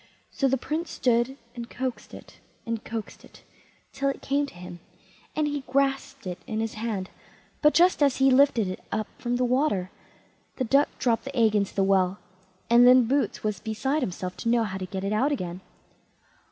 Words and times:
So 0.31 0.47
the 0.47 0.57
Prince 0.57 0.89
stood 0.89 1.37
and 1.53 1.69
coaxed 1.69 2.15
it 2.15 2.39
and 2.65 2.83
coaxed 2.83 3.23
it, 3.23 3.43
till 3.93 4.09
it 4.09 4.23
came 4.23 4.47
to 4.47 4.53
him, 4.55 4.79
and 5.35 5.47
he 5.47 5.61
grasped 5.67 6.25
it 6.25 6.39
in 6.47 6.59
his 6.59 6.73
hand; 6.73 7.11
but 7.61 7.75
just 7.75 8.01
as 8.01 8.17
he 8.17 8.31
lifted 8.31 8.67
it 8.67 8.83
up 8.91 9.05
from 9.19 9.35
the 9.35 9.45
water 9.45 9.91
the 10.55 10.63
duck 10.63 10.89
dropped 10.97 11.25
the 11.25 11.37
egg 11.37 11.55
into 11.55 11.75
the 11.75 11.83
well, 11.83 12.17
and 12.67 12.87
then 12.87 13.03
Boots 13.05 13.43
was 13.43 13.59
beside 13.59 14.01
himself 14.01 14.35
to 14.37 14.49
know 14.49 14.63
how 14.63 14.79
to 14.79 14.87
get 14.87 15.03
it 15.03 15.13
out 15.13 15.31
again. 15.31 15.61